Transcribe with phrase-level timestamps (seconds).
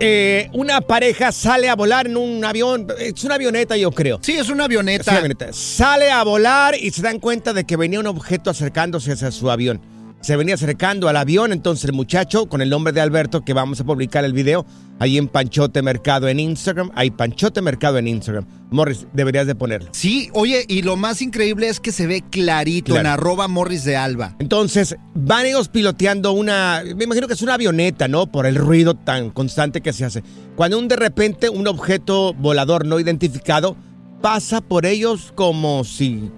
[0.00, 2.86] eh, una pareja sale a volar en un avión.
[2.98, 4.18] Es una avioneta, yo creo.
[4.22, 5.02] Sí, es una avioneta.
[5.02, 5.52] Es una avioneta.
[5.52, 9.50] Sale a volar y se dan cuenta de que venía un objeto acercándose hacia su
[9.50, 9.80] avión.
[10.20, 13.80] Se venía acercando al avión, entonces el muchacho, con el nombre de Alberto, que vamos
[13.80, 14.66] a publicar el video,
[14.98, 16.90] ahí en Panchote Mercado en Instagram.
[16.94, 18.44] Hay Panchote Mercado en Instagram.
[18.70, 19.88] Morris, deberías de ponerlo.
[19.92, 23.00] Sí, oye, y lo más increíble es que se ve clarito Claro.
[23.00, 24.36] en arroba Morris de Alba.
[24.40, 28.26] Entonces, van ellos piloteando una, me imagino que es una avioneta, ¿no?
[28.30, 30.22] Por el ruido tan constante que se hace.
[30.54, 33.74] Cuando un, de repente un objeto volador no identificado
[34.20, 36.30] pasa por ellos como si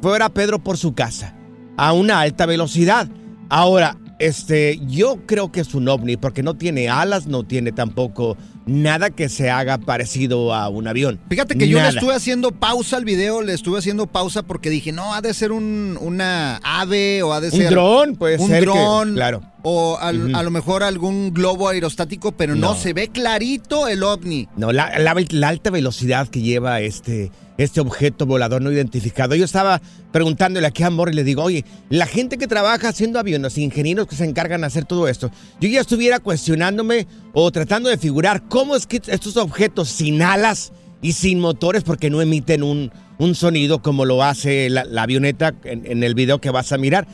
[0.00, 1.34] fuera Pedro por su casa,
[1.76, 3.08] a una alta velocidad.
[3.48, 8.36] Ahora, este, yo creo que es un ovni porque no tiene alas, no tiene tampoco
[8.66, 11.20] nada que se haga parecido a un avión.
[11.28, 14.92] Fíjate que yo le estuve haciendo pausa al video, le estuve haciendo pausa porque dije,
[14.92, 17.70] no, ha de ser un, una ave o ha de Un ser...
[17.70, 19.42] dron, puede un ser que- dron, claro.
[19.66, 22.74] O al- a lo mejor algún globo aerostático, pero no, No.
[22.76, 24.46] se ve clarito el ovni.
[24.56, 29.34] No, la, la- la alta velocidad que lleva este, este objeto volador no identificado.
[29.34, 29.80] Yo estaba
[30.12, 34.06] preguntándole aquí a Amor y le digo, oye, la gente que trabaja haciendo aviones, ingenieros
[34.06, 38.42] que se encargan de hacer todo esto, yo ya estuviera cuestionándome o tratando de figurar
[38.48, 40.72] cómo es que estos objetos sin alas
[41.02, 46.02] y sin motores, porque no emiten un, un sonido como lo hace la, avioneta en
[46.02, 47.06] el video que vas a mirar.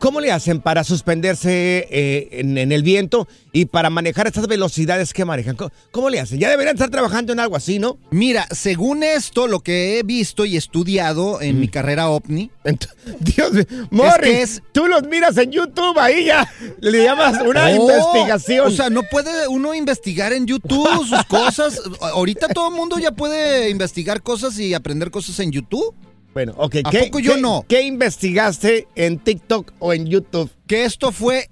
[0.00, 5.12] ¿Cómo le hacen para suspenderse eh, en, en el viento y para manejar estas velocidades
[5.12, 5.56] que manejan?
[5.56, 6.38] ¿Cómo, cómo le hacen?
[6.38, 7.98] Ya deberían estar trabajando en algo así, ¿no?
[8.10, 12.50] Mira, según esto, lo que he visto y estudiado en mi carrera ovni,
[13.20, 16.48] Dios mío, Morris, que es- tú los miras en YouTube, ahí ya
[16.80, 18.66] le llamas una Oh, investigación.
[18.68, 21.80] O sea, no puede uno investigar en YouTube sus cosas.
[22.00, 25.94] Ahorita todo el mundo ya puede investigar cosas y aprender cosas en YouTube.
[26.34, 27.64] Bueno, ok, ¿a ¿qué, poco yo qué- no?
[27.68, 30.50] ¿Qué investigaste en TikTok o en YouTube?
[30.66, 31.48] Que esto fue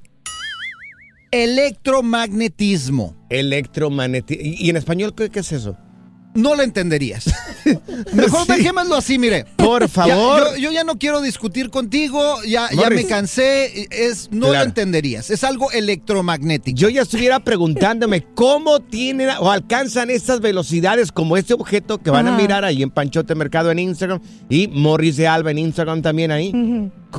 [1.30, 3.14] electromagnetismo.
[3.30, 4.42] Electromagnetismo.
[4.44, 5.76] ¿Y, en español qué, qué es eso?
[6.36, 7.24] No lo entenderías.
[8.12, 8.52] Mejor Sí.
[8.52, 9.46] dejémoslo así, mire.
[9.56, 10.50] Por Ya, favor.
[10.52, 15.30] yo, yo ya no quiero discutir contigo, ya, ya me cansé, es, no lo entenderías.
[15.30, 16.76] Es algo electromagnético.
[16.78, 22.28] Yo ya estuviera preguntándome cómo tienen o alcanzan estas velocidades como este objeto que van
[22.28, 26.30] a mirar ahí en Panchote Mercado en Instagram y Morris de Alba en Instagram también
[26.30, 26.52] ahí.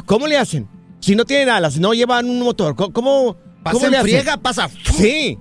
[0.06, 0.68] ¿Cómo le hacen?
[1.00, 4.10] Si no tienen alas, no llevan un motor, ¿cómo, cómo, pasa cómo le hacen?
[4.10, 4.70] friega, pasa.
[4.98, 5.38] Sí.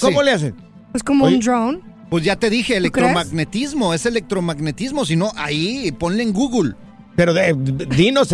[0.00, 0.54] ¿Cómo le hacen?
[0.94, 1.36] Es como Oye.
[1.36, 1.91] un drone.
[2.12, 6.74] Pues ya te dije, electromagnetismo, es electromagnetismo, si no, ahí ponle en Google.
[7.16, 8.28] Pero de- d- dinos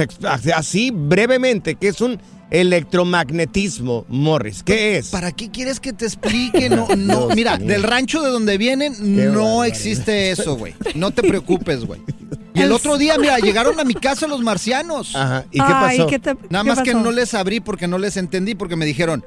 [0.55, 4.63] así brevemente, ¿qué es un electromagnetismo, Morris?
[4.65, 5.11] ¿Qué es?
[5.11, 6.69] ¿Para qué quieres que te explique?
[6.69, 9.67] No, no, mira, del rancho de donde vienen no barbaridad.
[9.67, 10.75] existe eso, güey.
[10.97, 12.01] No te preocupes, güey.
[12.55, 15.15] Y el otro día, mira, llegaron a mi casa los marcianos.
[15.15, 15.45] Ajá.
[15.53, 16.09] ¿Y qué Ay, pasó?
[16.09, 18.87] ¿qué te- Nada qué más que no les abrí porque no les entendí, porque me
[18.87, 19.25] dijeron,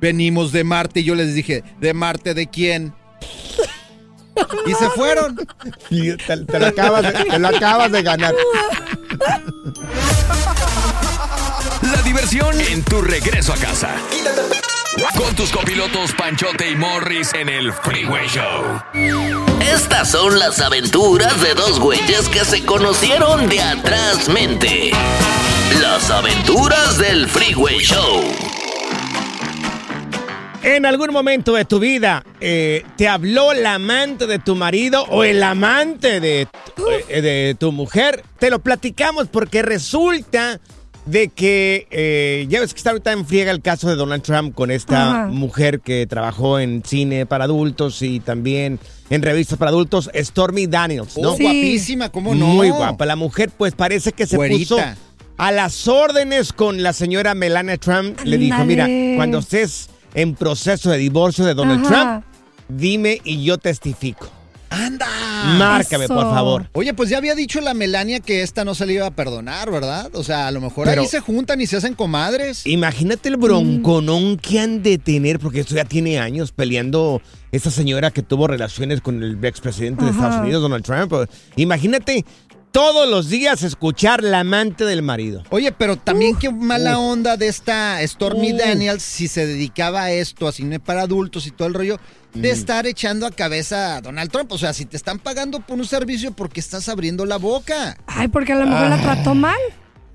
[0.00, 1.00] venimos de Marte.
[1.00, 2.92] Y yo les dije, ¿de Marte de quién?
[4.66, 5.36] Y se fueron.
[5.88, 8.34] Sí, Te, te lo acabas de, te lo acabas de ganar.
[11.82, 13.90] La diversión en tu regreso a casa.
[15.16, 18.80] Con tus copilotos Panchote y Morris en el Freeway Show.
[19.60, 24.92] Estas son las aventuras de dos güeyes que se conocieron de atrás mente.
[25.80, 28.22] Las aventuras del Freeway Show.
[30.66, 35.22] En algún momento de tu vida, eh, ¿te habló la amante de tu marido o
[35.22, 36.48] el amante de,
[37.10, 38.22] eh, de tu mujer?
[38.38, 40.60] Te lo platicamos porque resulta
[41.04, 44.54] de que eh, ya ves que está ahorita en friega el caso de Donald Trump
[44.54, 45.26] con esta Ajá.
[45.26, 48.80] mujer que trabajó en cine para adultos y también
[49.10, 51.32] en revistas para adultos, Stormy Daniels, ¿no?
[51.32, 51.42] Oh, Sí.
[51.42, 52.46] guapísima, ¿cómo no?
[52.46, 53.04] Muy guapa.
[53.04, 54.58] La mujer, pues parece que se Güerita.
[54.76, 54.78] puso
[55.36, 58.18] a las órdenes con la señora Melania Trump.
[58.24, 62.22] Le dijo, mira, cuando estés en proceso de divorcio de Donald Ajá.
[62.22, 62.24] Trump,
[62.68, 64.28] dime y yo testifico.
[64.70, 65.06] Anda.
[65.56, 66.14] Márcame, Eso.
[66.14, 66.68] por favor.
[66.72, 69.70] Oye, pues ya había dicho la Melania que esta no se le iba a perdonar,
[69.70, 70.10] ¿verdad?
[70.16, 72.66] O sea, a lo mejor Pero- ahí se juntan y se hacen comadres.
[72.66, 77.22] Imagínate el bronconón que han de tener, porque esto ya tiene años peleando
[77.52, 80.10] esa señora que tuvo relaciones con el expresidente de.
[80.10, 81.12] Estados Unidos, Donald Trump.
[81.54, 82.24] Imagínate
[82.74, 85.44] todos los días escuchar la amante del marido.
[85.50, 88.52] Oye, pero también qué mala onda de esta Stormy.
[88.52, 92.00] Daniels si se dedicaba a esto, a cine para adultos y todo el rollo,
[92.34, 94.50] de estar echando a cabeza a Donald Trump.
[94.50, 97.96] O sea, si te están pagando por un servicio, ¿por qué estás abriendo la boca?
[98.08, 99.60] Ay, porque a lo mejor la trató mal.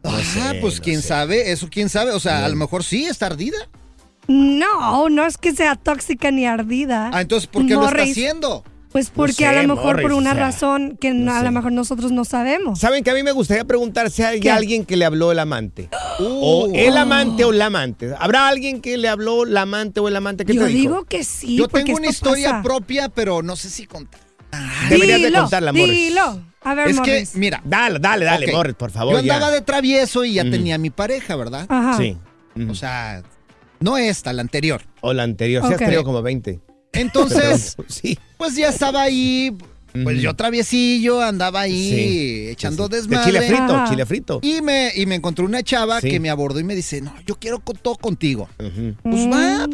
[0.03, 1.07] ah, sé, pues no quién sé.
[1.07, 2.11] sabe, eso quién sabe.
[2.11, 3.69] O sea, a lo mejor sí está ardida.
[4.27, 7.09] No, no es que sea tóxica ni ardida.
[7.13, 8.65] Ah, entonces, ¿por qué lo está haciendo?
[8.91, 11.45] Pues porque a sé, lo mejor por una o sea, razón que no a sé.
[11.45, 12.79] lo mejor nosotros no sabemos.
[12.79, 14.49] ¿Saben que a mí me gustaría preguntar si hay ¿Qué?
[14.49, 15.89] alguien que le habló el amante?
[16.19, 18.13] O el amante o la amante.
[18.19, 20.43] ¿Habrá alguien que le habló la amante o el amante?
[20.43, 20.79] ¿Qué Yo te dijo?
[20.79, 21.55] digo que sí.
[21.55, 22.63] Yo tengo una historia pasa.
[22.63, 24.19] propia, pero no sé si contar.
[24.89, 25.95] Deberías de contarla, Morris.
[26.09, 26.41] Dilo.
[26.63, 28.53] A ver, Es que, mira, Dale, dale, dale, Ok.
[28.53, 29.13] Morris, por favor.
[29.13, 29.51] yo andaba ya.
[29.51, 30.51] de travieso y ya Ujú.
[30.51, 31.65] tenía mi pareja, ¿verdad?
[31.69, 31.95] Ajá.
[31.97, 32.17] Sí.
[32.69, 33.23] O sea,
[33.79, 34.81] no esta, la anterior.
[35.01, 35.61] O la anterior.
[35.63, 35.79] Sí, has Ok.
[35.85, 36.59] tenido como 20.
[36.93, 38.17] Entonces, Pero, sí.
[38.37, 39.55] pues ya estaba ahí,
[39.93, 40.23] pues Ujú.
[40.23, 43.31] yo traviesillo, andaba ahí Sí, echando Sí, desmadre.
[43.31, 43.89] De chile frito, Ajá.
[43.89, 44.39] chile frito.
[44.41, 46.09] Y me, y me encontré una chava Sí.
[46.09, 48.49] que me abordó y me dice, no, yo quiero con todo contigo.
[48.57, 48.71] Pues
[49.03, 49.31] Mm.
[49.33, 49.67] va, ¿a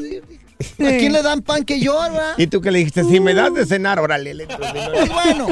[0.97, 2.33] quién le dan pan que yo, verdad?
[2.37, 4.33] Y tú que le dijiste, si me das de cenar, órale.
[4.33, 5.47] le Pues bueno.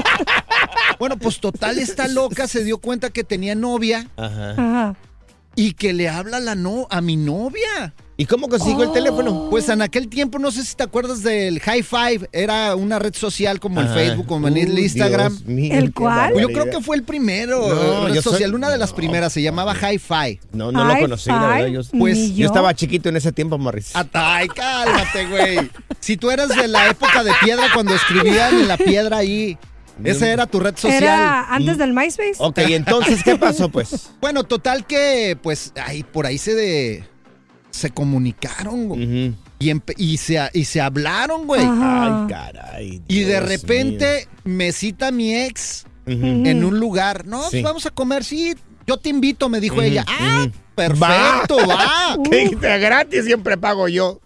[1.00, 4.51] Bueno, pues total, esta loca se dio cuenta que tenía novia Ajá.
[4.51, 4.95] Ajá.
[5.56, 7.94] y que le habla la no, a mi novia.
[8.23, 9.47] ¿Y cómo consigo el teléfono?
[9.49, 13.13] Pues en aquel tiempo, no sé si te acuerdas del High Five, era una red
[13.13, 13.89] social como el.
[13.89, 15.33] Facebook, como en el Uh, Instagram.
[15.33, 16.31] Dios mío, ¿El cuál?
[16.31, 18.77] Pues yo creo que fue el primero, No, eh, red yo soy- social, una de
[18.77, 18.95] las no.
[18.95, 20.39] primeras, se llamaba High Five.
[20.53, 21.67] No, no lo conocí, la verdad.
[21.67, 22.45] Yo, Pues, yo.
[22.45, 23.91] estaba chiquito en ese tiempo, Morris.
[23.93, 25.69] Ah, Ay, cálmate, güey.
[25.99, 29.57] Si tú eras de la época de piedra cuando escribían en la piedra ahí,
[30.01, 31.03] esa era tu red social.
[31.03, 32.35] Era antes del MySpace.
[32.37, 34.11] Ok, entonces, ¿qué pasó, pues?
[34.21, 37.03] Bueno, total que, pues, ahí por ahí se de,
[37.73, 39.33] se comunicaron güey.
[39.97, 41.63] Y, se, y se hablaron, güey.
[41.63, 42.21] Ajá.
[42.23, 43.01] Ay, caray.
[43.07, 47.25] Y de repente me cita mi ex en un lugar.
[47.25, 47.49] No, Sí.
[47.51, 48.55] pues vamos a comer, sí.
[48.85, 50.03] Yo te invito, me dijo ella.
[50.07, 52.17] Ah, perfecto, va.
[52.79, 54.19] Gratis siempre pago yo.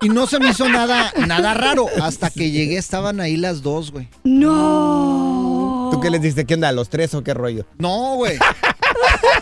[0.00, 1.86] Y no se me hizo nada, nada raro.
[2.00, 4.08] Hasta que llegué, estaban ahí las dos, güey.
[4.22, 5.88] No.
[5.92, 6.44] ¿Tú qué les diste?
[6.44, 6.70] ¿Qué onda?
[6.72, 7.66] ¿Los tres o qué rollo?
[7.78, 8.38] No, güey.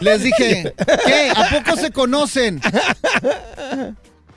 [0.00, 0.74] Les dije,
[1.06, 1.30] ¿qué?
[1.34, 2.60] ¿A poco se conocen?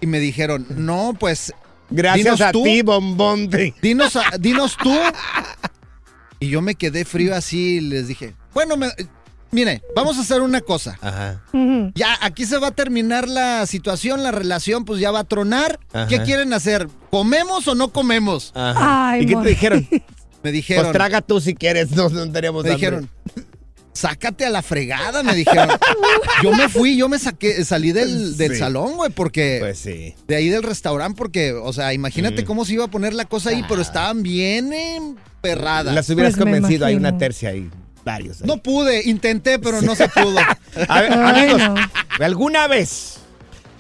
[0.01, 1.53] Y me dijeron, no, pues,
[1.89, 2.63] Gracias Dinos a tú.
[2.63, 3.49] ti, bombón.
[3.49, 4.93] de- dinos, a- dinos tú.
[6.39, 8.91] Y yo me quedé frío así y les dije, bueno, me-
[9.51, 10.97] mire, vamos a hacer una cosa.
[11.01, 11.41] Ajá.
[11.95, 15.79] Ya, aquí se va a terminar la situación, la relación, pues ya va a tronar.
[15.93, 16.07] Ajá.
[16.07, 16.89] ¿Qué quieren hacer?
[17.09, 18.51] ¿Comemos o no comemos?
[18.53, 19.11] Ajá.
[19.11, 19.87] Ay, ¿Y qué te dijeron?
[20.43, 22.75] Me dijeron, Pues traga tú si quieres, no, no tenemos me hambre.
[22.75, 23.09] dijeron,
[23.97, 25.69] sácate a la fregada, me dijeron.
[26.43, 28.59] Yo me fui, yo me saqué, salí del, del Sí.
[28.59, 29.57] salón, güey, porque...
[29.59, 30.13] Pues sí.
[30.27, 32.45] de ahí del restaurante porque, o sea, imagínate Mm.
[32.45, 35.93] cómo se iba a poner la cosa ahí, pero estaban bien emperradas.
[35.95, 37.69] Las hubieras Pues convencido, hay una tercia ahí,
[38.05, 38.41] varios.
[38.41, 38.47] ahí.
[38.47, 40.37] No pude, intenté, pero no se pudo.
[40.87, 41.75] A ver, Ay, amigos, no.
[42.23, 43.17] ¿alguna vez,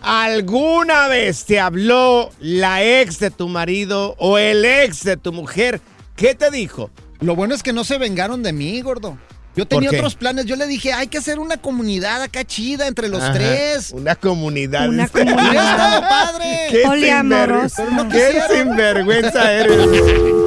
[0.01, 5.81] alguna vez te habló la ex de tu marido o el ex de tu mujer?
[6.15, 6.89] ¿Qué te dijo?
[7.19, 9.17] Lo bueno es que no se vengaron de mí, gordo.
[9.57, 10.45] Yo tenía otros planes.
[10.45, 13.91] Yo le dije, hay que hacer una comunidad acá chida entre los Ajá, tres.
[13.91, 14.87] Una comunidad.
[14.87, 16.01] Una comunidad.
[16.07, 16.69] Padre.
[18.11, 19.87] Qué sinvergüenza eres.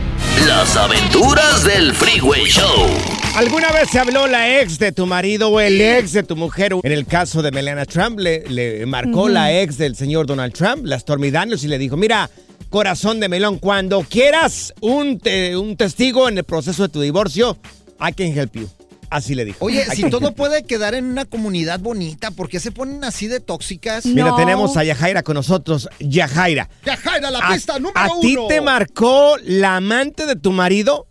[0.47, 2.87] Las aventuras del Freeway Show.
[3.35, 6.73] ¿Alguna vez se habló la ex de tu marido o el ex de tu mujer?
[6.83, 10.85] En el caso de Melania Trump, le, le marcó la ex del señor Donald Trump,
[10.85, 12.29] la Stormy Daniels, y le dijo, mira,
[12.69, 17.57] corazón de melón, cuando quieras un, te- un testigo en el proceso de tu divorcio,
[17.99, 18.67] I can help you.
[19.11, 19.65] Así le dijo.
[19.65, 23.41] Oye, si todo puede quedar en una comunidad bonita, ¿por qué se ponen así de
[23.41, 24.05] tóxicas?
[24.05, 25.89] Mira, tenemos a Yajaira con nosotros.
[25.99, 26.69] Yajaira.
[26.85, 28.47] Ya, Jaira, la ¿A, pista número a ti uno.
[28.47, 31.07] te marcó la amante de tu marido?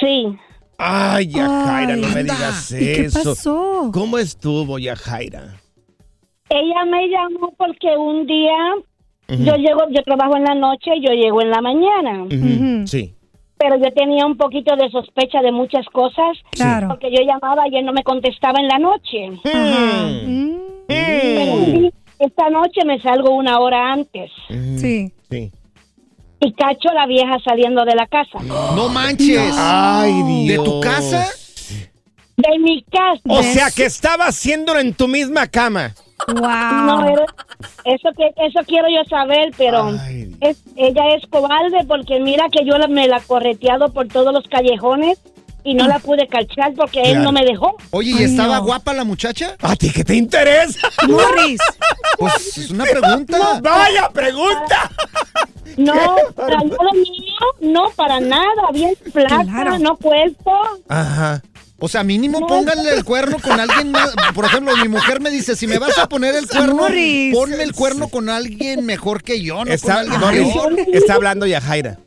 [0.00, 0.26] Sí,
[0.76, 3.34] Ay, Yajaira, no me digas ¿Y qué eso.
[3.36, 3.90] pasó?
[3.94, 5.60] ¿Cómo estuvo, Yajaira?
[6.50, 8.74] ella me llamó porque un día
[9.28, 12.86] yo llego, yo trabajo en la noche y yo llego en la mañana, Ujú.
[12.88, 13.14] Sí.
[13.62, 16.88] Pero yo tenía un poquito de sospecha de muchas cosas Claro.
[16.88, 19.28] porque yo llamaba y él no me contestaba en la noche.
[19.44, 20.02] Ajá.
[20.26, 20.50] Mm.
[20.50, 20.56] Mm.
[20.88, 21.90] Pero Mm.
[22.18, 24.30] esta noche me salgo una hora antes
[24.76, 25.12] Sí.
[25.30, 25.52] Sí.
[26.40, 28.40] y cacho a la vieja saliendo de la casa.
[28.74, 29.54] No manches.
[29.56, 30.12] Ay,
[30.48, 30.64] ¿De Dios.
[30.64, 31.28] tu casa?
[32.36, 33.22] De mi casa.
[33.26, 35.94] O sea, que estaba haciéndolo en tu misma cama.
[36.28, 36.40] Wow.
[36.40, 37.06] No,
[37.84, 42.64] eso que eso quiero yo saber, pero Ay, es, ella es cobarde porque mira que
[42.64, 45.18] yo la- me la correteado por todos los callejones
[45.64, 47.76] y no la pude cachar porque él no me dejó.
[47.90, 48.64] Oye, ¿y Ay, estaba no.
[48.64, 49.56] guapa la muchacha?
[49.62, 50.88] ¿A ti qué te interesa?
[51.08, 51.60] Morris.
[52.18, 53.60] Pues es una pregunta.
[53.62, 54.90] Vaya pregunta.
[55.76, 55.92] No,
[56.36, 59.78] para nada mío, no, para nada, bien Claro.
[59.78, 60.50] no puesto.
[60.88, 61.40] Ajá.
[61.84, 64.14] O sea, mínimo pónganle el cuerno con alguien más.
[64.34, 67.34] Por ejemplo, mi mujer me dice, si me vas a poner el cuerno, Morris.
[67.34, 70.76] ponme el cuerno con alguien mejor que yo, no con Está, alguien Morris, peor.
[70.94, 71.98] está hablando Yajaira.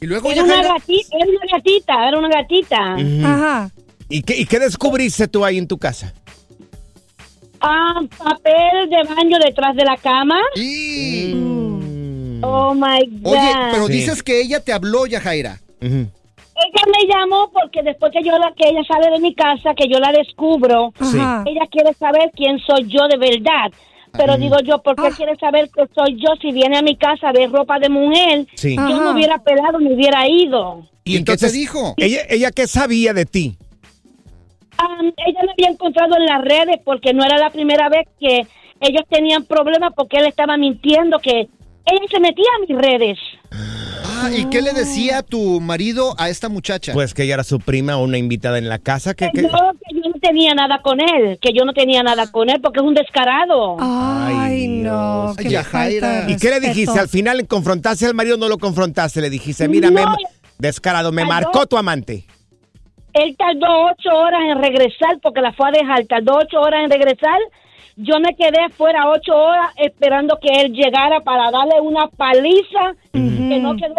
[0.00, 3.28] Y luego Era ya una, Jaira- gatita, era una gatita, era una gatita.
[3.28, 3.70] Ajá.
[4.08, 6.14] ¿Y qué, ¿Y qué descubriste tú ahí en tu casa?
[7.60, 10.36] Ah, papel de baño detrás de la cama.
[10.56, 11.34] Y-
[12.44, 13.32] Oh my God.
[13.34, 13.92] Oye, pero Sí.
[13.92, 15.60] dices que ella te habló, Yajaira.
[15.80, 16.08] Ujú.
[16.72, 19.88] Ella me llamó porque después que yo la que ella sale de mi casa, que
[19.88, 21.18] yo la descubro, Sí.
[21.46, 23.70] Ella quiere saber quién soy yo de verdad.
[24.14, 25.14] Pero digo yo, ¿por qué Ah.
[25.16, 28.46] quiere saber que soy yo si viene a mi casa a ver ropa de mujer?
[28.54, 28.74] Sí.
[28.76, 30.82] Yo no hubiera pelado, me hubiera ido.
[31.04, 31.94] ¿Y qué te dijo?
[31.96, 33.56] Ella, ella qué sabía de ti?
[35.26, 38.46] Ella me había encontrado en las redes porque no era la primera vez que
[38.80, 43.18] ellos tenían problemas porque él estaba mintiendo que ella se metía a mis redes.
[44.22, 46.92] Ah, ¿y qué le decía tu marido a esta muchacha?
[46.92, 49.14] Pues que ella era su prima o una invitada en la casa.
[49.14, 52.30] Que, que- No, que yo no tenía nada con él, que yo no tenía nada
[52.30, 53.76] con él porque es un descarado.
[53.80, 55.34] Ay, Ay, no.
[55.36, 56.22] Qué Ya, falta Jaira.
[56.26, 56.98] de ¿Y qué le dijiste?
[56.98, 59.20] Al final confrontaste al marido o no lo confrontaste.
[59.20, 60.04] Le dijiste, mira, me-
[60.58, 62.24] descarado, me marcó tu amante.
[63.14, 66.90] Él tardó ocho horas en regresar porque la fue a dejar, tardó ocho horas en
[66.90, 67.38] regresar.
[67.96, 73.58] Yo me quedé fuera ocho horas esperando que él llegara para darle una paliza que
[73.58, 73.94] no quedó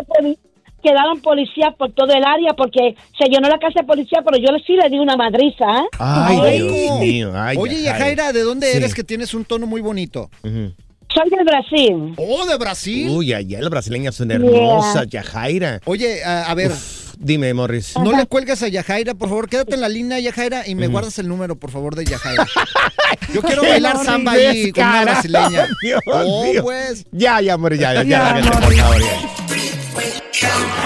[0.81, 4.47] quedaron policías por todo el área porque se llenó la casa de policía, pero yo
[4.67, 5.63] sí le di una madriza.
[5.63, 5.87] ¿eh?
[5.97, 7.31] Ay, Ay, Dios mío.
[7.33, 7.99] Ay, Oye, Yajaira.
[7.99, 8.77] Yajaira, ¿de dónde Sí.
[8.79, 10.29] eres que tienes un tono muy bonito?
[10.43, 10.73] Ujú.
[11.13, 12.13] Soy del Brasil.
[12.17, 13.07] Oh, de Brasil.
[13.09, 15.79] Uy, allá las brasileñas son hermosas, Yajaira.
[15.85, 16.71] Oye, a, a ver,
[17.19, 17.93] Dime, Morris.
[17.97, 21.17] no le cuelgas a Yajaira, por favor, quédate en la línea, Yajaira, y me guardas
[21.19, 22.47] el número, por favor, de Yajaira.
[23.33, 25.67] Yo quiero bailar samba ahí con una brasileña.
[25.81, 26.63] Dios oh, mío.
[26.63, 27.05] pues.
[27.11, 29.43] Ya, ya, Morris, ya, ya, Ya, ya, por favor, ya.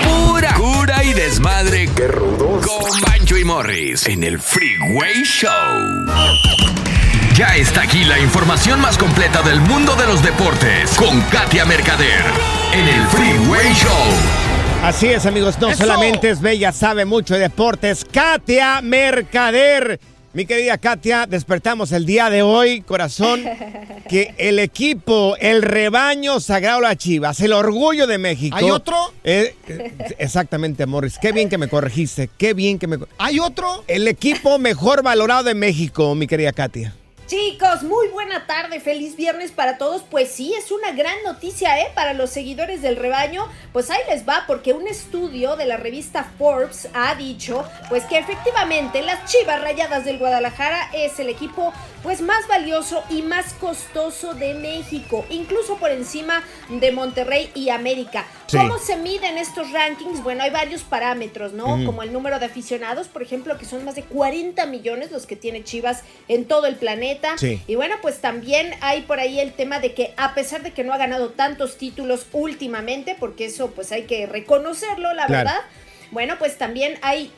[0.04, 1.90] Pura cura y desmadre.
[1.96, 2.66] Qué rudos.
[2.66, 5.52] Con Bancho y Morris en el Freeway Show.
[7.36, 12.26] Ya está aquí la información más completa del mundo de los deportes con Katia Mercader
[12.74, 14.47] en el Freeway Show.
[14.88, 15.80] Así es, amigos, no ¡Eso!
[15.80, 18.06] solamente es bella, sabe mucho de deportes.
[18.10, 20.00] Katia Mercader.
[20.32, 23.44] Mi querida Katia, despertamos el día de hoy, corazón,
[24.10, 28.56] que el equipo, el rebaño sagrado las Chivas, el orgullo de México.
[28.56, 28.96] ¿Hay otro?
[29.26, 31.18] Eh, eh, exactamente, Morris.
[31.22, 32.30] Qué bien que me corregiste.
[32.38, 32.98] Qué bien que me.
[33.18, 33.84] ¿Hay otro?
[33.90, 36.96] El equipo mejor valorado de México, mi querida Katia.
[37.28, 40.02] Chicos, muy buena tarde, feliz viernes para todos.
[40.10, 41.92] Pues sí, es una gran noticia, ¿eh?
[41.94, 43.50] Para los seguidores del rebaño.
[43.74, 48.18] Pues ahí les va, porque un estudio de la revista Forbes ha dicho, pues que
[48.18, 54.34] efectivamente las Chivas Rayadas del Guadalajara es el equipo, pues más valioso y más costoso
[54.34, 58.26] de México, incluso por encima de Monterrey y América.
[58.48, 58.58] Sí.
[58.58, 60.24] ¿Cómo se miden estos rankings?
[60.24, 61.66] Bueno, hay varios parámetros, ¿no?
[61.86, 65.36] Como el número de aficionados, por ejemplo, que son más de 40 millones los que
[65.36, 67.17] tiene Chivas en todo el planeta.
[67.38, 67.62] Sí.
[67.68, 70.84] Y bueno, pues también hay por ahí el tema de que a pesar de que
[70.84, 75.50] no ha ganado tantos títulos últimamente, porque eso pues hay que reconocerlo, la Claro.
[75.50, 75.62] verdad.
[76.12, 77.32] Bueno, pues también hay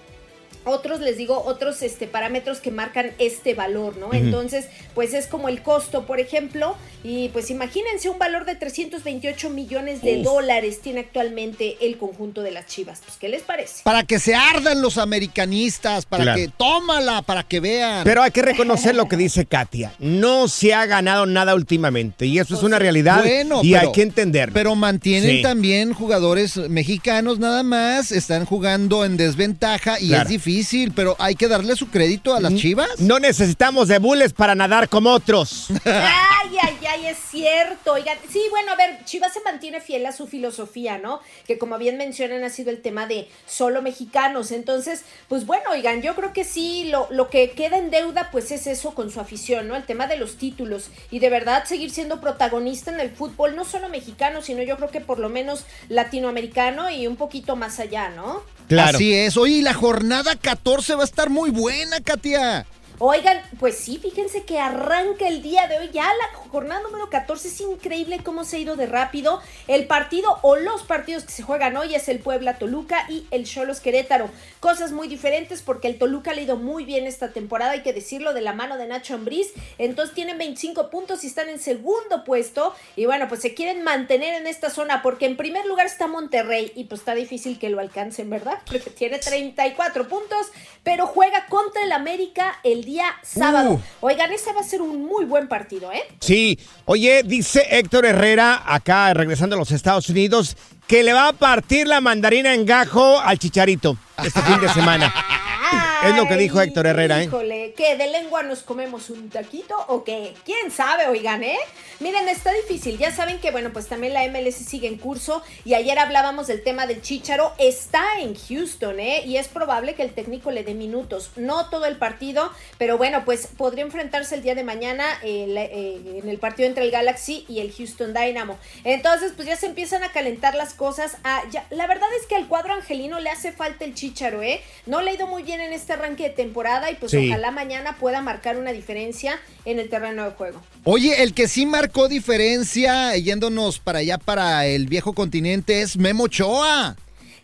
[0.70, 4.14] otros, les digo, otros este, parámetros que marcan este valor, ¿no?
[4.14, 9.50] Entonces, pues es como el costo, por ejemplo, y pues imagínense un valor de 328
[9.50, 10.24] millones de Uf.
[10.26, 13.02] dólares tiene actualmente el conjunto de las Chivas.
[13.06, 13.82] Pues, ¿qué les parece?
[13.84, 16.38] Para que se ardan los americanistas, para Claro.
[16.40, 18.04] que tómala, para que vean.
[18.04, 19.94] Pero hay que reconocer lo que dice Katia.
[20.00, 23.92] No se ha ganado nada últimamente y eso es una realidad Bueno, y pero- hay
[23.94, 24.52] que entender.
[24.54, 25.42] Pero mantienen Sí.
[25.42, 30.24] también jugadores mexicanos nada más, están jugando en desventaja y Claro.
[30.24, 30.59] es difícil,
[30.96, 33.00] pero hay que darle su crédito a las Chivas.
[33.00, 35.68] No necesitamos de bules para nadar como otros.
[35.86, 37.94] Ay, ay, ay, es cierto.
[37.94, 41.20] Oigan, sí, bueno, a ver, Chivas se mantiene fiel a su filosofía, ¿no?
[41.46, 44.51] Que como bien mencionan ha sido el tema de solo mexicanos.
[44.51, 48.51] Entonces, pues bueno, oigan, yo creo que sí, lo, lo que queda en deuda, pues
[48.51, 49.75] es eso con su afición, ¿no?
[49.75, 50.89] El tema de los títulos.
[51.12, 54.92] Y de verdad seguir siendo protagonista en el fútbol, no solo mexicano, sino yo creo
[54.92, 58.44] que por lo menos latinoamericano y un poquito más allá, ¿no?
[58.70, 58.98] Claro.
[58.98, 59.36] Así es.
[59.36, 62.65] Oye, y la jornada 14 va a estar muy buena, Katia.
[63.01, 67.48] Oigan, pues sí, fíjense que arranca el día de hoy, ya la jornada número 14,
[67.48, 69.39] es increíble cómo se ha ido de rápido.
[69.68, 73.46] El partido o los partidos que se juegan hoy es el Puebla Toluca y el
[73.46, 74.29] Cholos Querétaro.
[74.60, 78.34] Cosas muy diferentes porque el Toluca ha ido muy bien esta temporada, hay que decirlo,
[78.34, 79.53] de la mano de Nacho Ambriz.
[79.77, 82.75] Entonces tienen 25 puntos y están en segundo puesto.
[82.98, 86.74] Y bueno, pues se quieren mantener en esta zona porque en primer lugar está Monterrey
[86.75, 88.60] y pues está difícil que lo alcancen, ¿verdad?
[88.65, 90.48] Porque tiene 34 puntos,
[90.84, 93.72] pero juega contra el América el día sábado.
[93.72, 93.81] Uh.
[94.01, 96.03] Oigan, ese va a ser un muy buen partido, ¿eh?
[96.19, 101.34] Sí, oye, dice Héctor Herrera, acá regresando a los Estados Unidos, que le va a
[101.34, 105.13] partir la mandarina en gajo al chicharito este fin de semana.
[106.03, 107.25] Es lo que dijo Héctor Herrera, ¿eh?
[107.25, 107.96] Híjole, ¿qué?
[107.98, 110.34] ¿De lengua nos comemos un taquito o qué?
[110.46, 111.58] ¿Quién sabe, oigan, eh?
[112.00, 112.98] Miren, está difícil.
[112.98, 116.63] Ya saben que, bueno, pues también la MLS sigue en curso y ayer hablábamos del
[116.63, 117.53] tema del Chicharo.
[117.58, 119.24] Está en Houston, ¿eh?
[119.25, 121.32] Y es probable que el técnico le dé minutos.
[121.36, 126.20] No todo el partido, pero bueno, pues podría enfrentarse el día de mañana eh, eh,
[126.24, 128.58] en el partido entre el Galaxy y el Houston Dynamo.
[128.86, 131.18] Entonces, pues ya se empiezan a calentar las cosas.
[131.25, 134.62] Ah, ya- la verdad es que al cuadro angelino le hace falta el Chicharo, ¿eh?
[134.86, 137.27] No le ha ido muy bien en este arranque de temporada y pues Sí.
[137.29, 140.62] ojalá mañana pueda marcar una diferencia en el terreno de juego.
[140.84, 146.24] Oye, el que sí marcó diferencia yéndonos para allá, para el viejo continente, es Memo
[146.25, 146.96] Ochoa.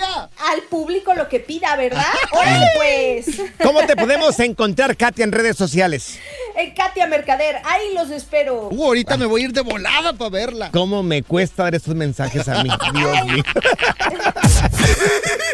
[0.51, 2.05] Al público lo que pida, ¿verdad?
[2.33, 3.27] Órale pues.
[3.63, 6.19] ¿Cómo te podemos encontrar, Katia, en redes sociales?
[6.57, 8.69] En Katia Mercader, ahí los espero.
[8.71, 10.71] Uh, ahorita me voy a ir de volada para verla.
[10.73, 12.71] ¿Cómo me cuesta dar estos mensajes a mí?
[12.95, 13.43] Dios mío.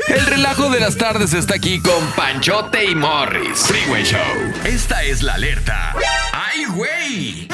[0.09, 3.59] El relajo de las tardes está aquí con Panchote y Morris.
[3.61, 4.21] Freeway Show.
[4.65, 5.95] Esta es la alerta.
[6.33, 7.49] ¡Ay, güey!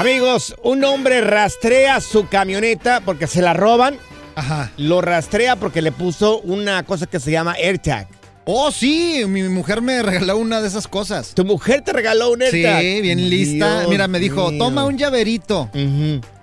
[0.00, 3.96] Amigos, un hombre rastrea su camioneta porque se la roban.
[4.34, 4.70] Ajá.
[4.76, 8.06] Lo rastrea porque le puso una cosa que se llama AirTag.
[8.50, 11.34] Oh, sí, mi mujer me regaló una de esas cosas.
[11.34, 13.02] Tu mujer te regaló un Sí, AirTag.
[13.02, 13.80] bien lista.
[13.80, 14.58] Dios Mira, me dijo, mío.
[14.58, 15.68] toma un llaverito.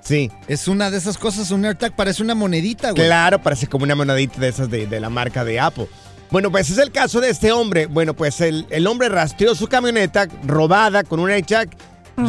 [0.01, 3.05] Sí, Es una de esas cosas, un AirTag parece una monedita, güey.
[3.07, 5.87] claro, parece como una monedita de esas de, de la marca de Apple.
[6.29, 7.87] Bueno, pues es el caso de este hombre.
[7.87, 11.69] Bueno, pues el, el hombre rastreó su camioneta robada con un AirTag,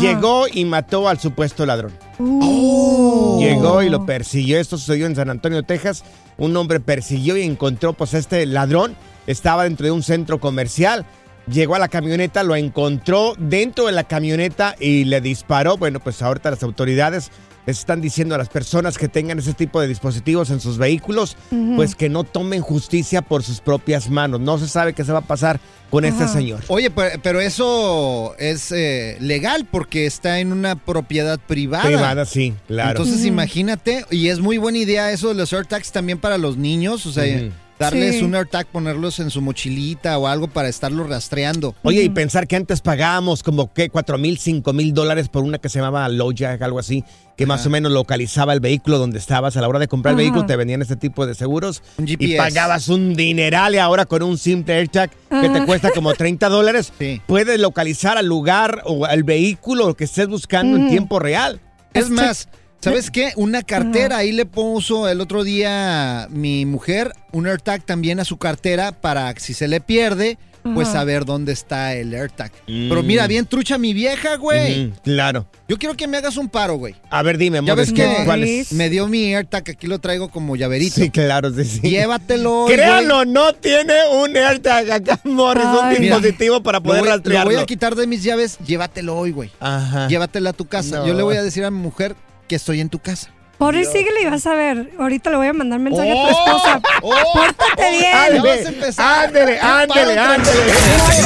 [0.00, 1.92] llegó y mató al supuesto ladrón.
[2.18, 3.38] Oh.
[3.40, 4.58] Llegó y lo persiguió.
[4.58, 6.04] Esto sucedió en San Antonio, Texas.
[6.38, 8.96] Un hombre persiguió y encontró, pues, a este ladrón.
[9.26, 11.06] Estaba dentro de un centro comercial.
[11.50, 15.76] Llegó a la camioneta, lo encontró dentro de la camioneta y le disparó.
[15.76, 17.30] Bueno, pues ahorita las autoridades
[17.66, 21.36] les están diciendo a las personas que tengan ese tipo de dispositivos en sus vehículos,
[21.74, 24.40] pues que no tomen justicia por sus propias manos.
[24.40, 26.60] No se sabe qué se va a pasar con este señor.
[26.68, 31.84] Oye, pero, pero eso es eh, legal porque está en una propiedad privada.
[31.84, 33.02] Privada, sí, claro.
[33.02, 37.04] Entonces imagínate, y es muy buena idea eso de los AirTags también para los niños,
[37.06, 37.50] o sea.
[37.78, 38.22] Darles Sí.
[38.24, 41.74] un AirTag, ponerlos en su mochilita o algo para estarlos rastreando.
[41.82, 45.58] Oye, y pensar que antes pagábamos como que 4 mil, 5 mil dólares por una
[45.58, 47.04] que se llamaba Lowjack, algo así,
[47.36, 50.16] que más o menos localizaba el vehículo donde estabas a la hora de comprar el
[50.18, 54.22] vehículo, te vendían este tipo de seguros Un y pagabas un dineral y ahora con
[54.22, 57.20] un simple AirTag que te cuesta como 30 dólares, Sí.
[57.26, 61.60] puedes localizar al lugar o al vehículo que estés buscando en tiempo real.
[61.92, 62.48] Es más,
[62.90, 63.32] ¿sabes qué?
[63.36, 68.38] Una cartera, ahí le puso el otro día mi mujer un AirTag también a su
[68.38, 70.38] cartera para que si se le pierde,
[70.74, 72.50] pues saber dónde está el AirTag.
[72.66, 72.88] Mm.
[72.88, 74.86] Pero mira, bien trucha mi vieja, güey.
[74.88, 75.46] Ujú, claro.
[75.68, 76.96] Yo quiero que me hagas un paro, güey.
[77.08, 78.72] A ver, dime, Ya ves que ¿qué- cuál es?
[78.72, 80.96] me dio mi AirTag, aquí lo traigo como llaverito.
[80.96, 81.80] Sí, claro, sí, sí.
[81.88, 82.62] Llévatelo.
[82.64, 82.74] güey.
[82.74, 83.94] Créanlo, no tiene
[84.24, 85.98] un AirTag acá, Morris, un Ay.
[86.00, 87.52] Mira, dispositivo para Lo poder voy, lo rastrearlo.
[87.52, 89.50] voy a quitar de mis llaves, llévatelo hoy, güey.
[89.60, 90.08] Ajá.
[90.08, 90.96] Llévatela a tu casa.
[90.98, 91.06] No.
[91.06, 92.16] Yo le voy a decir a mi mujer
[92.46, 93.30] que estoy en tu casa.
[93.58, 94.90] Por ahí síguele y vas a ver.
[94.98, 96.80] Ahorita le voy a mandar mensaje a tu Oh, esposa.
[97.00, 98.14] oh, Pórtate bien.
[98.14, 98.26] A
[98.68, 99.24] empezar.
[99.26, 100.72] Ándele, ándele, ándele.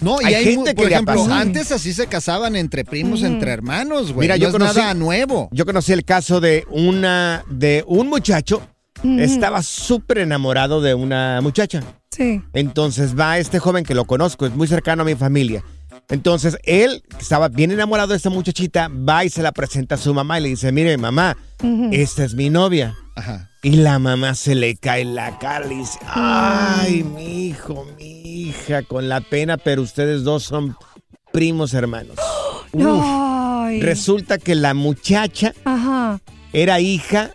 [0.00, 1.34] No, y Hay hay, gente que por le ha ejemplo, pasado.
[1.34, 4.26] antes así se casaban entre primos, entre hermanos, güey.
[4.28, 5.48] Mira, no yo es conocí- nada nuevo.
[5.52, 8.62] Yo conocí el caso de una de un muchacho,
[9.18, 11.82] estaba súper enamorado de una muchacha.
[12.10, 12.42] Sí.
[12.52, 15.62] Entonces va este joven que lo conozco, es muy cercano a mi familia.
[16.08, 19.98] Entonces él, que estaba bien enamorado de esta muchachita, va y se la presenta a
[19.98, 21.36] su mamá y le dice, mire mamá,
[21.92, 22.94] esta es mi novia.
[23.16, 23.50] Ajá.
[23.62, 28.82] Y la mamá se le cae la cara y dice, ay, mi hijo, mi hija,
[28.82, 30.76] con la pena, pero ustedes dos son
[31.32, 32.16] primos hermanos.
[33.80, 36.20] Resulta que la muchacha Ajá.
[36.52, 37.32] era hija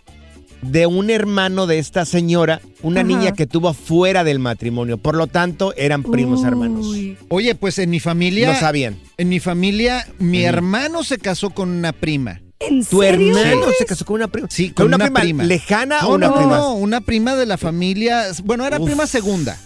[0.62, 3.08] de un hermano de esta señora, una Ajá.
[3.08, 4.98] niña que tuvo fuera del matrimonio.
[4.98, 6.86] Por lo tanto, eran primos hermanos.
[7.28, 8.52] Oye, pues en mi familia.
[8.52, 8.96] No sabían.
[9.18, 12.41] En mi familia, mi hermano se casó con una prima.
[12.68, 13.36] ¿En ¿Tu serio?
[13.38, 14.48] hermano se casó con una prima?
[14.50, 15.44] Sí, con una prima.
[15.44, 16.56] lejana o No, una no, prima?
[16.58, 18.24] no, una prima de la familia.
[18.44, 18.86] Bueno, era Uf.
[18.86, 19.58] prima segunda.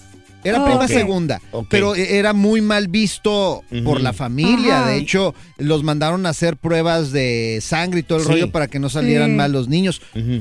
[0.48, 1.40] Era prima segunda.
[1.68, 4.80] Pero era muy mal visto por la familia.
[4.82, 4.90] Ajá.
[4.90, 8.30] De hecho, los mandaron a hacer pruebas de sangre y todo el Sí.
[8.30, 9.36] rollo para que no salieran Sí.
[9.36, 10.00] mal los niños.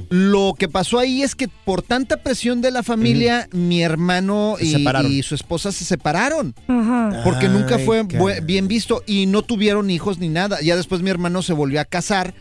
[0.10, 4.66] Lo que pasó ahí es que por tanta presión de la familia, mi hermano Se
[4.66, 6.54] y, su esposa se separaron.
[6.68, 7.22] Ajá.
[7.24, 8.04] Porque nunca fue
[8.44, 10.62] bien visto y no tuvieron hijos ni nada.
[10.62, 12.34] Ya después mi hermano se volvió a casar,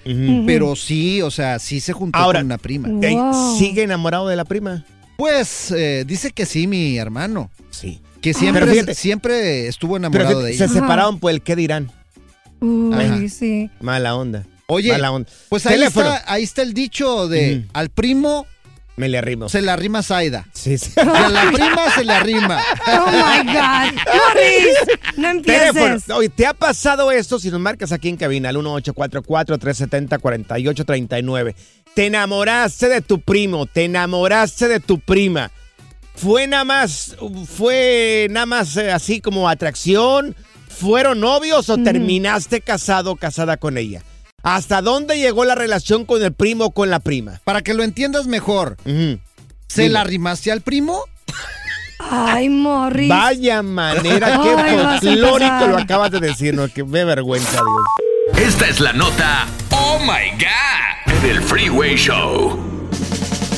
[0.46, 2.88] pero sí, o sea, sí se juntó Ahora- con una prima.
[2.88, 3.58] Wow.
[3.58, 4.84] ¿Sigue enamorado de la prima?
[5.16, 7.50] Pues eh, dice que sí, mi hermano.
[7.70, 8.00] Sí.
[8.20, 10.64] Que siempre, fíjate- siempre estuvo enamorado se, de se ella.
[10.66, 10.74] Ajá.
[10.74, 11.92] separaron por el qué dirán.
[12.60, 13.20] Uy, Ajá.
[13.28, 13.70] sí.
[13.80, 14.44] Mala onda.
[14.66, 15.28] Oye, Mala onda.
[15.50, 16.14] pues ahí Teléfono.
[16.14, 18.46] está, ahí está el dicho de al primo
[18.96, 19.50] Me le arrimo.
[19.50, 20.46] se le arrima Zaida.
[20.54, 20.90] Sí, sí.
[20.96, 22.62] A la prima se le arrima.
[22.86, 23.92] Oh my God.
[24.06, 24.78] Morris,
[25.18, 25.84] no Teléfono.
[25.86, 26.08] empieces.
[26.10, 27.38] Oye, ¿te ha pasado esto?
[27.38, 31.54] Si nos marcas aquí en cabina, al 1844-370-4839.
[31.94, 35.52] Te enamoraste de tu primo, te enamoraste de tu prima.
[36.16, 37.16] Fue nada más,
[37.56, 40.34] fue nada más eh, así como atracción.
[40.68, 44.02] ¿Fueron novios o terminaste casado o casada con ella?
[44.42, 47.40] ¿Hasta dónde llegó la relación con el primo o con la prima?
[47.44, 48.76] Para que lo entiendas mejor.
[48.84, 49.88] ¿se Dime.
[49.90, 51.00] la arrimaste al primo?
[52.00, 53.08] Ay, Morris.
[53.08, 56.68] Vaya manera, qué Ay, folclórico lo acabas de decir, ¿no?
[56.68, 58.46] Que me vergüenza, Dios.
[58.46, 62.56] Esta es la nota Oh My God del Freeway Show.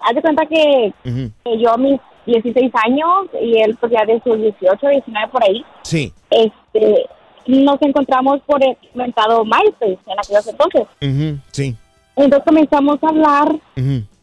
[0.00, 0.92] haz de cuenta que,
[1.62, 5.64] yo, mis, 16 años y él pues ya de sus 18, 19 por ahí.
[5.84, 6.12] Sí.
[6.28, 7.06] Este,
[7.46, 10.82] nos encontramos por el comentado MySpace en aquellos entonces.
[11.52, 11.76] Sí.
[12.18, 13.56] Entonces comenzamos a hablar,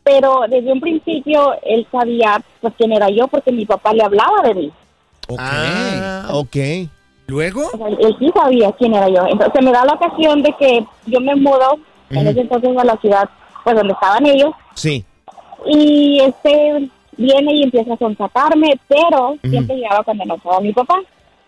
[0.03, 4.41] pero desde un principio él sabía pues quién era yo porque mi papá le hablaba
[4.43, 4.71] de mí.
[5.39, 6.55] Ah, ok.
[7.27, 7.67] ¿Luego?
[7.73, 9.25] O sea, él sí sabía quién era yo.
[9.27, 11.79] Entonces me da la ocasión de que yo me mudo
[12.11, 12.29] en Ujú.
[12.29, 13.27] ese entonces a la ciudad
[13.63, 15.03] pues donde estaban ellos Sí.
[15.65, 20.99] y este viene y empieza a sonsacarme, pero siempre llegaba cuando no estaba mi papá.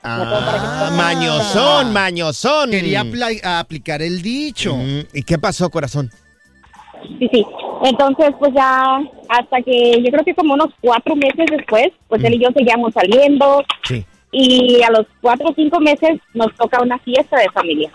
[0.02, 2.72] Ah, mañosón, mañosón.
[2.72, 3.04] Quería
[3.60, 4.76] aplicar el dicho.
[5.14, 6.10] ¿Y qué pasó, corazón?
[7.20, 7.46] Sí, sí.
[7.84, 12.36] Entonces, pues ya hasta que yo creo que como unos cuatro meses después, pues él
[12.36, 14.06] y yo seguíamos saliendo Sí.
[14.32, 17.90] y a los cuatro o cinco meses nos toca una fiesta de familia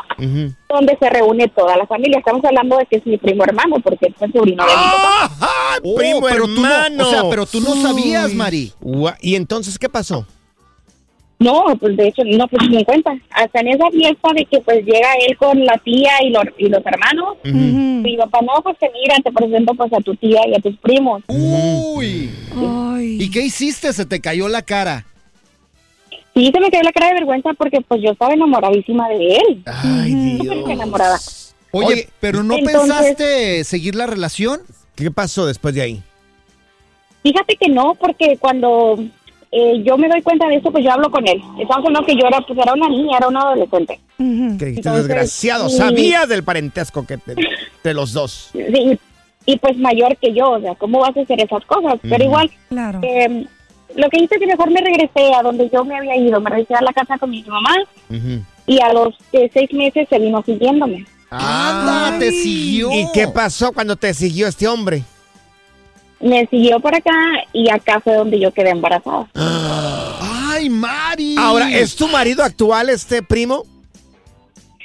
[0.68, 2.18] donde se reúne toda la familia.
[2.18, 5.30] Estamos hablando de que es mi primo hermano porque es el sobrino de mi papá.
[5.84, 7.06] Oh, primo pero tú no- hermano.
[7.06, 8.32] o sea, pero tú no sabías.
[8.34, 8.72] Mari.
[9.20, 10.26] ¿Y entonces qué pasó?
[11.42, 13.16] No, pues de hecho, no, pues ni en cuenta.
[13.30, 16.68] Hasta en esa fiesta de que pues llega él con la tía y los, y
[16.68, 17.36] los hermanos.
[17.44, 20.76] Mi papá, no, pues que mira, te presento pues a tu tía y a tus
[20.78, 21.22] primos.
[21.28, 22.30] Uy.
[22.56, 23.18] Ay.
[23.22, 23.92] ¿Y qué hiciste?
[23.92, 25.06] Se te cayó la cara.
[26.34, 29.62] Sí, se me cayó la cara de vergüenza porque pues yo estaba enamoradísima de él.
[29.66, 30.70] Ay, Súper Dios.
[30.70, 31.18] enamorada.
[31.72, 34.60] Oye, Oye, pero ¿no entonces- pensaste seguir la relación?
[34.94, 36.02] ¿Qué pasó después de ahí?
[37.22, 38.98] Fíjate que no, porque cuando
[39.52, 41.40] eh, yo me doy cuenta de eso, pues yo hablo con él.
[41.60, 44.00] Estamos hablando que yo era, pues era una niña, era una adolescente.
[44.18, 45.68] Entonces, desgraciado.
[45.68, 45.76] sí.
[45.76, 47.34] Sabías del parentesco que te-
[47.84, 48.50] de los dos.
[48.52, 48.98] Sí,
[49.44, 51.98] y pues mayor que yo, o sea, ¿cómo vas a hacer esas cosas?
[52.02, 53.00] Pero igual, Claro.
[53.02, 53.44] eh,
[53.96, 56.40] lo que hice es que mejor me regresé a donde yo me había ido.
[56.40, 57.74] Me regresé a la casa con mi mamá
[58.66, 61.04] y a los eh, seis meses se vino siguiéndome.
[61.28, 62.90] ¡Anda, te siguió!
[62.92, 65.02] ¿Y qué pasó cuando te siguió este hombre?
[66.22, 67.12] Me siguió por acá
[67.52, 69.28] y acá fue donde yo quedé embarazada.
[69.34, 71.34] ¡Ay, Mari!
[71.36, 73.64] Ahora, ¿es tu marido actual este primo?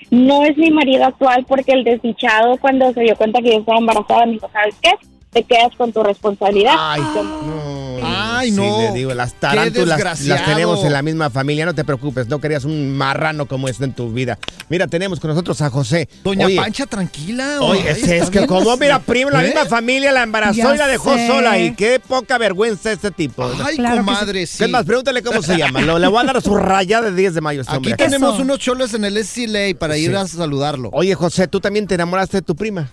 [0.09, 3.77] No es mi marido actual porque el desdichado cuando se dio cuenta que yo estaba
[3.77, 4.91] embarazada me dijo, ¿sabes qué?
[5.31, 6.73] Te quedas con tu responsabilidad.
[6.77, 7.97] Ay, no.
[8.03, 8.79] Ay, Sí, no.
[8.79, 11.65] le digo, las Qué tarántulas las tenemos en la misma familia.
[11.65, 14.37] No te preocupes, no querías un marrano como este en tu vida.
[14.69, 16.07] Mira, tenemos con nosotros a José.
[16.23, 17.57] Doña Oye, Pancha, tranquila.
[17.61, 19.47] Oye, Ay, es, que como, mira, primo, la ¿Eh?
[19.47, 21.27] misma familia la embarazó Ya y la dejó sé.
[21.27, 21.57] sola.
[21.59, 23.49] Y qué poca vergüenza este tipo.
[23.63, 24.59] Ay, Claro comadre, sí.
[24.59, 24.85] ¿Qué más?
[24.85, 25.81] Pregúntale cómo se llama.
[25.81, 27.95] Lo- le voy a dar su rayada de 10 de mayo este Aquí hombre.
[27.97, 28.43] tenemos Eso.
[28.43, 30.15] unos cholos en el SCLA para ir Sí.
[30.15, 30.89] a saludarlo.
[30.93, 32.89] Oye, José, ¿tú también te enamoraste de tu prima?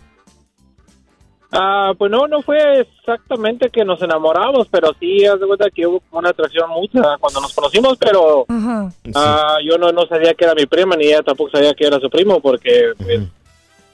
[1.57, 5.87] Ah, pues no, no fue exactamente que nos enamoramos, pero sí, haz de cuenta que
[5.87, 8.90] hubo como una atracción mutua cuando nos conocimos, pero Ajá.
[9.14, 12.01] ah, yo no, no sabía que era mi prima, ni ella tampoco sabía que era
[12.01, 13.21] su primo, porque, pues,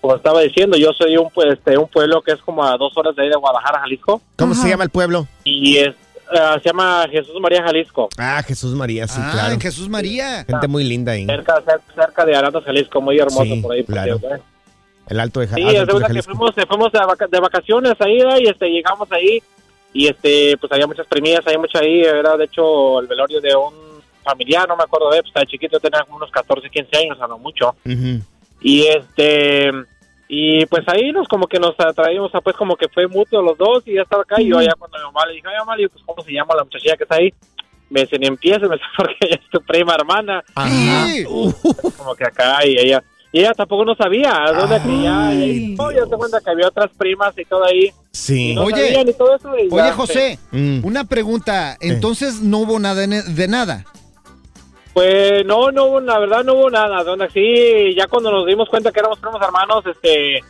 [0.01, 2.97] como estaba diciendo, yo soy un, pues, este, un pueblo que es como a dos
[2.97, 5.27] horas de ahí de Guadalajara, Jalisco, ¿Cómo se llama el pueblo?
[5.45, 5.95] y es,
[6.33, 9.53] ah, se llama Jesús María Jalisco, Ah, Jesús María, sí, ah, claro.
[9.53, 10.45] en Jesús María.
[10.47, 11.27] Gente muy linda ahí.
[11.27, 13.83] cerca, cerca, cerca de Arandas, Jalisco, muy hermoso Sí, por ahí.
[13.83, 14.19] por claro.
[14.19, 14.41] cierto, ¿eh?
[15.11, 16.33] El Alto de, Ja- Sí, de cuenta que Jalisco.
[16.35, 18.39] fuimos, fuimos de, vaca- de vacaciones ahí ¿verdad?
[18.41, 19.43] y este, llegamos ahí
[19.93, 23.55] y este pues había muchas primillas, había mucho ahí, era de hecho el velorio de
[23.57, 23.75] un
[24.23, 27.19] familiar, no me acuerdo de, pues estaba chiquito, tenía como unos 14, 15 años, o
[27.19, 27.75] sea, no mucho.
[28.63, 29.71] Y este
[30.29, 33.43] y pues ahí nos como que nos atraímos, o sea, pues como que fue mutuo
[33.43, 35.55] los dos y ya estaba acá y yo allá cuando mi mamá le dije, ay
[35.59, 37.35] mamá, pues cómo se llama la muchachilla que está ahí.
[37.89, 41.25] Me dice, ni empieces, me dice, porque ella es tu prima hermana, Sí.
[41.97, 45.51] como que acá y ella y ella tampoco no sabía, ¿dónde que ya, Ay.
[45.73, 48.55] y, no, ya se cuenta que había otras primas y todo ahí, Sí.
[48.55, 49.49] no Oye, sabían y todo eso.
[49.57, 50.85] y Oye, ya, José, Mm.
[50.85, 51.77] una pregunta.
[51.81, 53.85] Entonces no hubo nada de, de nada.
[54.93, 58.69] Pues no, no hubo, la verdad no hubo nada, donde sí, ya cuando nos dimos
[58.69, 60.41] cuenta que éramos primos hermanos, este,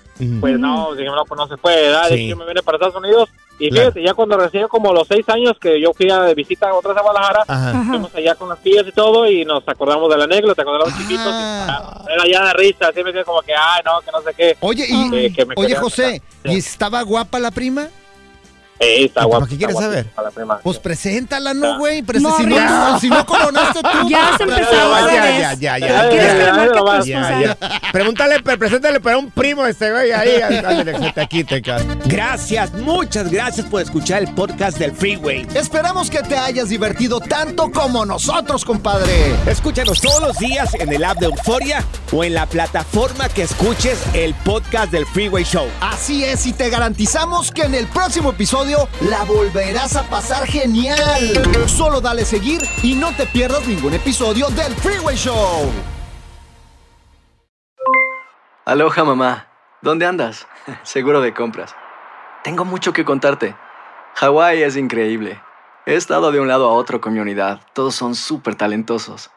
[0.40, 2.08] pues no, dijimos, no, pues no se puede, ¿verdad?
[2.08, 2.28] Sí.
[2.28, 3.28] Yo me vine para Estados Unidos
[3.60, 3.92] y Claro.
[3.92, 6.98] fíjate, ya cuando recién como los seis años que yo fui a visita otra vez
[6.98, 7.84] a Guadalajara, Ajá.
[7.88, 10.94] Fuimos allá con las tías y todo y nos acordamos de la anécdota cuando éramos
[10.94, 10.98] Ah.
[11.02, 14.10] chiquitos y, ah, era ya de risa, así me decían como que, ay, no, que
[14.10, 14.56] no sé qué.
[14.60, 16.22] Oye, y, Eh, que me oye José.
[16.44, 17.88] ¿y estaba guapa la prima?
[18.82, 19.40] Eh, está ¿Y guapo.
[19.40, 20.06] para qué quieres saber?
[20.62, 22.02] Pues preséntala, ¿no, güey?
[22.14, 23.88] Si, no, si no coronaste tú.
[24.08, 26.10] Ya se empezó a ya, ya, ya,
[26.98, 27.56] ya.
[27.92, 30.40] Pregúntale, pre- preséntale para un primo este güey ahí.
[30.40, 30.94] ándale,
[31.28, 31.60] que te.
[32.06, 35.46] Gracias, muchas gracias por escuchar el podcast del Freeway.
[35.54, 39.34] Esperamos que te hayas divertido tanto como nosotros, compadre.
[39.46, 43.98] Escúchanos todos los días en el app de Euforia o en la plataforma que escuches
[44.14, 45.66] el podcast del Freeway Show.
[45.80, 48.32] Así es, y te garantizamos que en el próximo
[49.00, 50.98] la volverás a pasar genial.
[51.66, 55.70] Solo dale seguir y no te pierdas ningún episodio del Freeway Show.
[58.64, 59.48] Aloha mamá,
[59.82, 60.46] ¿dónde andas?
[60.82, 61.74] Seguro de compras.
[62.44, 63.56] Tengo mucho que contarte.
[64.14, 65.40] Hawái es increíble.
[65.86, 67.60] He estado de un lado a otro con mi unidad.
[67.72, 69.30] Todos son súper talentosos.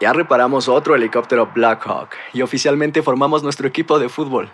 [0.00, 4.50] Ya reparamos otro helicóptero Blackhawk y oficialmente formamos nuestro equipo de fútbol.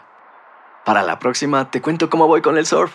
[0.84, 2.94] Para la próxima te cuento cómo voy con el surf